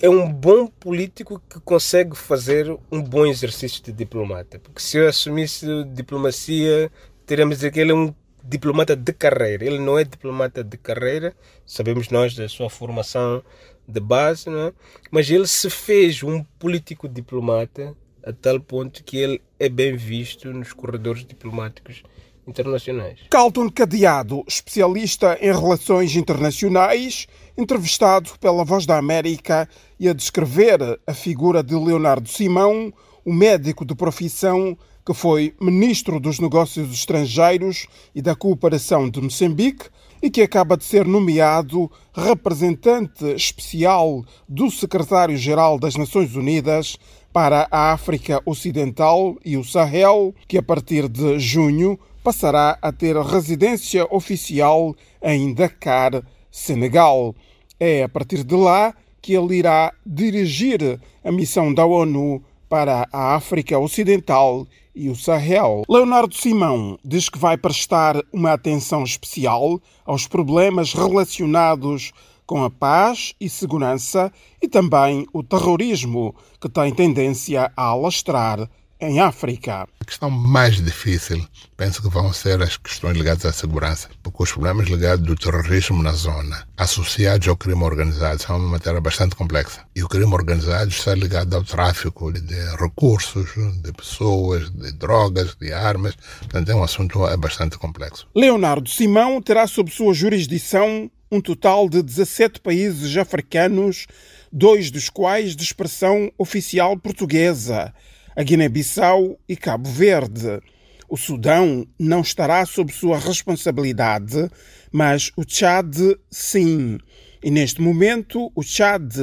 é 0.00 0.08
um 0.08 0.30
bom 0.30 0.66
político 0.66 1.40
que 1.48 1.58
consegue 1.60 2.16
fazer 2.16 2.70
um 2.90 3.02
bom 3.02 3.24
exercício 3.26 3.82
de 3.82 3.92
diplomata. 3.92 4.58
Porque 4.58 4.80
se 4.80 4.98
eu 4.98 5.08
assumisse 5.08 5.66
diplomacia, 5.92 6.90
teríamos 7.24 7.56
dizer 7.56 7.72
que 7.72 7.80
ele 7.80 7.92
é 7.92 7.94
um 7.94 8.14
diplomata 8.44 8.94
de 8.94 9.12
carreira. 9.12 9.64
Ele 9.64 9.78
não 9.78 9.98
é 9.98 10.04
diplomata 10.04 10.62
de 10.62 10.76
carreira, 10.76 11.34
sabemos 11.64 12.10
nós 12.10 12.34
da 12.34 12.48
sua 12.48 12.68
formação 12.68 13.42
de 13.88 14.00
base, 14.00 14.50
não 14.50 14.68
é? 14.68 14.72
mas 15.10 15.30
ele 15.30 15.46
se 15.46 15.70
fez 15.70 16.22
um 16.22 16.42
político 16.58 17.08
diplomata 17.08 17.94
a 18.24 18.32
tal 18.32 18.58
ponto 18.58 19.04
que 19.04 19.16
ele 19.16 19.40
é 19.58 19.68
bem 19.68 19.96
visto 19.96 20.52
nos 20.52 20.72
corredores 20.72 21.24
diplomáticos 21.24 22.02
internacionais. 22.46 23.18
Calton 23.30 23.68
Cadeado, 23.68 24.44
especialista 24.46 25.38
em 25.40 25.52
relações 25.52 26.14
internacionais, 26.14 27.26
entrevistado 27.56 28.30
pela 28.40 28.64
Voz 28.64 28.86
da 28.86 28.98
América 28.98 29.68
e 29.98 30.08
a 30.08 30.12
descrever 30.12 31.00
a 31.06 31.14
figura 31.14 31.62
de 31.62 31.74
Leonardo 31.74 32.28
Simão, 32.28 32.92
o 33.24 33.32
médico 33.32 33.84
de 33.84 33.94
profissão 33.94 34.76
que 35.04 35.14
foi 35.14 35.54
ministro 35.60 36.18
dos 36.18 36.40
Negócios 36.40 36.92
Estrangeiros 36.92 37.86
e 38.12 38.20
da 38.20 38.34
Cooperação 38.34 39.08
de 39.08 39.20
Moçambique 39.20 39.86
e 40.20 40.28
que 40.28 40.42
acaba 40.42 40.76
de 40.76 40.84
ser 40.84 41.06
nomeado 41.06 41.88
representante 42.12 43.24
especial 43.36 44.24
do 44.48 44.68
secretário-geral 44.68 45.78
das 45.78 45.94
Nações 45.94 46.34
Unidas 46.34 46.96
para 47.32 47.68
a 47.70 47.92
África 47.92 48.42
Ocidental 48.44 49.36
e 49.44 49.56
o 49.56 49.62
Sahel, 49.62 50.34
que 50.48 50.58
a 50.58 50.62
partir 50.62 51.08
de 51.08 51.38
junho 51.38 51.98
passará 52.26 52.76
a 52.82 52.90
ter 52.90 53.16
residência 53.18 54.04
oficial 54.10 54.96
em 55.22 55.54
Dakar, 55.54 56.24
Senegal. 56.50 57.36
É 57.78 58.02
a 58.02 58.08
partir 58.08 58.42
de 58.42 58.56
lá 58.56 58.92
que 59.22 59.34
ele 59.34 59.58
irá 59.58 59.92
dirigir 60.04 61.00
a 61.22 61.30
missão 61.30 61.72
da 61.72 61.86
ONU 61.86 62.42
para 62.68 63.06
a 63.12 63.36
África 63.36 63.78
Ocidental 63.78 64.66
e 64.92 65.08
o 65.08 65.14
Sahel. 65.14 65.84
Leonardo 65.88 66.34
Simão 66.34 66.98
diz 67.04 67.28
que 67.28 67.38
vai 67.38 67.56
prestar 67.56 68.20
uma 68.32 68.54
atenção 68.54 69.04
especial 69.04 69.80
aos 70.04 70.26
problemas 70.26 70.94
relacionados 70.94 72.10
com 72.44 72.64
a 72.64 72.70
paz 72.70 73.34
e 73.40 73.48
segurança 73.48 74.32
e 74.60 74.66
também 74.66 75.28
o 75.32 75.44
terrorismo, 75.44 76.34
que 76.60 76.68
tem 76.68 76.92
tendência 76.92 77.70
a 77.76 77.84
alastrar 77.84 78.68
em 79.00 79.20
África. 79.20 79.86
A 80.00 80.04
questão 80.04 80.30
mais 80.30 80.76
difícil, 80.82 81.46
penso 81.76 82.00
que 82.00 82.08
vão 82.08 82.32
ser 82.32 82.62
as 82.62 82.76
questões 82.76 83.16
ligadas 83.16 83.44
à 83.44 83.52
segurança, 83.52 84.08
porque 84.22 84.42
os 84.42 84.52
problemas 84.52 84.88
ligados 84.88 85.28
ao 85.28 85.36
terrorismo 85.36 86.02
na 86.02 86.12
zona, 86.12 86.66
associados 86.76 87.46
ao 87.48 87.56
crime 87.56 87.82
organizado, 87.82 88.40
são 88.40 88.56
uma 88.56 88.70
matéria 88.70 89.00
bastante 89.00 89.34
complexa. 89.34 89.84
E 89.94 90.02
o 90.02 90.08
crime 90.08 90.32
organizado 90.32 90.90
está 90.90 91.14
ligado 91.14 91.54
ao 91.54 91.64
tráfico 91.64 92.32
de 92.32 92.76
recursos, 92.76 93.50
de 93.82 93.92
pessoas, 93.92 94.70
de 94.70 94.92
drogas, 94.92 95.54
de 95.60 95.72
armas. 95.72 96.14
Portanto, 96.40 96.70
é 96.70 96.74
um 96.74 96.82
assunto 96.82 97.18
bastante 97.38 97.78
complexo. 97.78 98.26
Leonardo 98.34 98.88
Simão 98.88 99.40
terá 99.42 99.66
sob 99.66 99.90
sua 99.90 100.14
jurisdição 100.14 101.10
um 101.30 101.40
total 101.40 101.88
de 101.88 102.02
17 102.02 102.60
países 102.60 103.16
africanos, 103.16 104.06
dois 104.52 104.90
dos 104.90 105.10
quais 105.10 105.56
de 105.56 105.64
expressão 105.64 106.30
oficial 106.38 106.96
portuguesa 106.96 107.92
a 108.36 108.42
Guiné-Bissau 108.42 109.40
e 109.48 109.56
Cabo 109.56 109.88
Verde. 109.88 110.60
O 111.08 111.16
Sudão 111.16 111.86
não 111.98 112.20
estará 112.20 112.66
sob 112.66 112.92
sua 112.92 113.18
responsabilidade, 113.18 114.50
mas 114.92 115.32
o 115.36 115.42
Chad 115.46 115.96
sim. 116.30 116.98
E 117.42 117.50
neste 117.50 117.80
momento, 117.80 118.52
o 118.54 118.62
Chad 118.62 119.14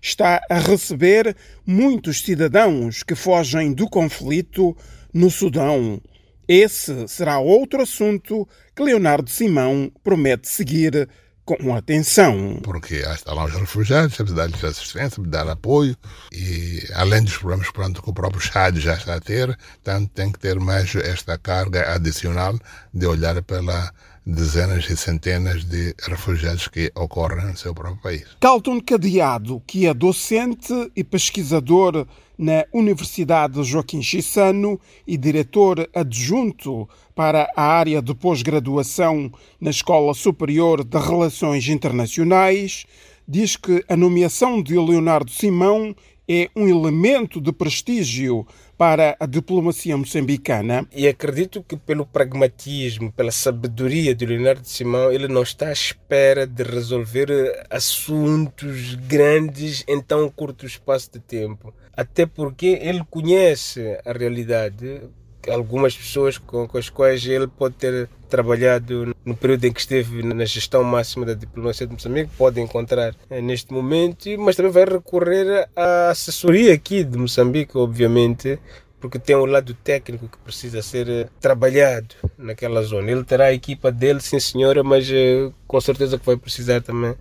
está 0.00 0.40
a 0.48 0.58
receber 0.58 1.36
muitos 1.66 2.22
cidadãos 2.22 3.02
que 3.02 3.14
fogem 3.14 3.72
do 3.72 3.88
conflito 3.90 4.74
no 5.12 5.30
Sudão. 5.30 6.00
Esse 6.48 7.06
será 7.08 7.38
outro 7.38 7.82
assunto 7.82 8.48
que 8.74 8.82
Leonardo 8.82 9.28
Simão 9.28 9.92
promete 10.02 10.48
seguir 10.48 11.08
com 11.44 11.74
atenção. 11.74 12.60
Porque 12.62 13.02
há 13.04 13.34
lá 13.34 13.44
os 13.44 13.52
refugiados, 13.52 14.16
temos 14.16 14.32
de 14.32 14.36
dar-lhes 14.36 14.64
assistência, 14.64 15.22
de 15.22 15.28
dar 15.28 15.48
apoio 15.48 15.96
e 16.32 16.82
além 16.94 17.22
dos 17.22 17.36
problemas 17.36 17.70
pronto, 17.70 18.02
que 18.02 18.10
o 18.10 18.14
próprio 18.14 18.40
Chad 18.40 18.76
já 18.78 18.94
está 18.94 19.16
a 19.16 19.20
ter, 19.20 19.56
tanto 19.82 20.08
tem 20.10 20.30
que 20.30 20.38
ter 20.38 20.58
mais 20.60 20.94
esta 20.94 21.36
carga 21.38 21.92
adicional 21.94 22.58
de 22.92 23.06
olhar 23.06 23.42
pela 23.42 23.92
dezenas 24.24 24.88
e 24.88 24.96
centenas 24.96 25.64
de 25.64 25.94
refugiados 26.08 26.68
que 26.68 26.92
ocorrem 26.94 27.46
no 27.46 27.56
seu 27.56 27.74
próprio 27.74 28.00
país. 28.00 28.24
Calton 28.40 28.80
Cadeado, 28.80 29.60
que 29.66 29.86
é 29.86 29.92
docente 29.92 30.72
e 30.94 31.02
pesquisador 31.02 32.06
na 32.42 32.64
Universidade 32.72 33.62
Joaquim 33.62 34.02
Chissano 34.02 34.80
e 35.06 35.16
diretor 35.16 35.88
adjunto 35.94 36.88
para 37.14 37.48
a 37.54 37.62
área 37.62 38.02
de 38.02 38.12
pós-graduação 38.16 39.30
na 39.60 39.70
Escola 39.70 40.12
Superior 40.12 40.82
de 40.82 40.98
Relações 40.98 41.68
Internacionais, 41.68 42.84
diz 43.28 43.56
que 43.56 43.84
a 43.88 43.96
nomeação 43.96 44.60
de 44.60 44.74
Leonardo 44.74 45.30
Simão 45.30 45.94
é 46.28 46.48
um 46.54 46.68
elemento 46.68 47.40
de 47.40 47.52
prestígio 47.52 48.46
para 48.76 49.16
a 49.20 49.26
diplomacia 49.26 49.96
moçambicana. 49.96 50.86
E 50.94 51.06
acredito 51.06 51.62
que 51.62 51.76
pelo 51.76 52.06
pragmatismo, 52.06 53.12
pela 53.12 53.30
sabedoria 53.30 54.14
de 54.14 54.26
Leonardo 54.26 54.66
Simão, 54.66 55.12
ele 55.12 55.28
não 55.28 55.42
está 55.42 55.68
à 55.68 55.72
espera 55.72 56.46
de 56.46 56.62
resolver 56.62 57.28
assuntos 57.70 58.94
grandes 58.94 59.84
em 59.86 60.00
tão 60.00 60.28
curto 60.30 60.66
espaço 60.66 61.10
de 61.12 61.20
tempo. 61.20 61.72
Até 61.94 62.26
porque 62.26 62.78
ele 62.82 63.04
conhece 63.10 63.98
a 64.04 64.12
realidade 64.12 65.02
algumas 65.50 65.96
pessoas 65.96 66.38
com, 66.38 66.66
com, 66.68 66.78
as 66.78 66.88
quais 66.88 67.26
ele 67.26 67.46
pode 67.46 67.74
ter 67.74 68.08
trabalhado 68.28 69.14
no 69.24 69.36
período 69.36 69.64
em 69.64 69.72
que 69.72 69.80
esteve 69.80 70.22
na 70.22 70.44
gestão 70.44 70.82
máxima 70.82 71.26
da 71.26 71.34
diplomacia 71.34 71.86
de 71.86 71.92
Moçambique, 71.92 72.30
pode 72.36 72.60
encontrar 72.60 73.14
eh, 73.28 73.40
neste 73.40 73.72
momento, 73.72 74.28
mas 74.38 74.56
também 74.56 74.72
vai 74.72 74.84
recorrer 74.84 75.68
à 75.76 76.10
assessoria 76.10 76.72
aqui 76.72 77.04
de 77.04 77.18
Moçambique, 77.18 77.76
obviamente, 77.76 78.58
porque 79.00 79.18
tem 79.18 79.36
um 79.36 79.44
lado 79.44 79.74
técnico 79.74 80.28
que 80.28 80.38
precisa 80.38 80.80
ser 80.80 81.08
eh, 81.08 81.28
trabalhado 81.40 82.14
naquela 82.38 82.82
zona. 82.82 83.10
Ele 83.10 83.24
terá 83.24 83.46
a 83.46 83.52
equipa 83.52 83.90
dele, 83.92 84.20
sim 84.20 84.40
senhora, 84.40 84.82
mas 84.82 85.08
eh, 85.10 85.50
com 85.66 85.80
certeza 85.80 86.18
que 86.18 86.24
vai 86.26 86.36
precisar 86.36 86.80
também 86.80 87.14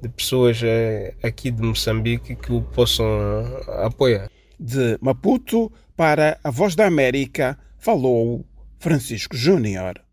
de 0.00 0.10
pessoas 0.10 0.60
aqui 1.22 1.50
de 1.50 1.62
Moçambique 1.62 2.36
que 2.36 2.52
o 2.52 2.60
possam 2.60 3.06
apoiar. 3.82 4.30
De 4.58 4.98
Maputo, 5.00 5.70
para 5.96 6.38
a 6.42 6.50
Voz 6.50 6.74
da 6.74 6.86
América, 6.86 7.58
falou 7.78 8.44
Francisco 8.78 9.36
Júnior. 9.36 10.05